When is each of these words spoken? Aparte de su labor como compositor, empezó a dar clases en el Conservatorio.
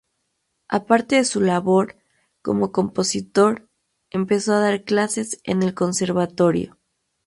Aparte 0.67 1.17
de 1.17 1.23
su 1.25 1.41
labor 1.41 1.95
como 2.41 2.71
compositor, 2.71 3.69
empezó 4.09 4.53
a 4.53 4.59
dar 4.59 4.83
clases 4.83 5.39
en 5.43 5.61
el 5.61 5.75
Conservatorio. 5.75 6.79